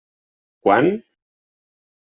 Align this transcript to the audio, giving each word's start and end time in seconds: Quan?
Quan? 0.63 0.89